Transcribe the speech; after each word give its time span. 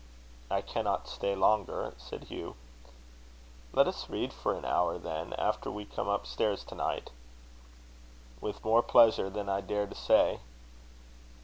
"I 0.49 0.63
cannot 0.63 1.07
stay 1.07 1.35
longer," 1.35 1.93
said 1.99 2.23
Hugh. 2.23 2.55
"Let 3.71 3.87
us 3.87 4.09
read 4.09 4.33
for 4.33 4.55
an 4.55 4.65
hour, 4.65 4.97
then, 4.97 5.33
after 5.33 5.69
we 5.69 5.85
come 5.85 6.09
up 6.09 6.25
stairs 6.25 6.63
to 6.69 6.73
night." 6.73 7.11
"With 8.39 8.65
more 8.65 8.81
pleasure 8.81 9.29
than 9.29 9.47
I 9.47 9.61
dare 9.61 9.85
to 9.85 9.93
say." 9.93 10.39